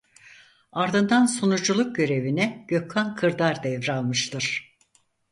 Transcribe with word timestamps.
Ardından 0.71 1.25
sunuculuk 1.25 1.95
görevini 1.95 2.65
Gökhan 2.67 3.15
Kırdar 3.15 3.63
devralmıştır. 3.63 4.75